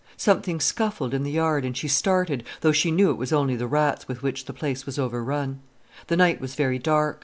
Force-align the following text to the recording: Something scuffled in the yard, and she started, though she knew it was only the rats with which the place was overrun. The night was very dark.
Something 0.17 0.59
scuffled 0.59 1.13
in 1.13 1.21
the 1.21 1.29
yard, 1.33 1.63
and 1.63 1.77
she 1.77 1.87
started, 1.87 2.43
though 2.61 2.71
she 2.71 2.89
knew 2.89 3.11
it 3.11 3.19
was 3.19 3.31
only 3.31 3.55
the 3.55 3.67
rats 3.67 4.07
with 4.07 4.23
which 4.23 4.45
the 4.45 4.51
place 4.51 4.83
was 4.87 4.97
overrun. 4.97 5.59
The 6.07 6.17
night 6.17 6.41
was 6.41 6.55
very 6.55 6.79
dark. 6.79 7.19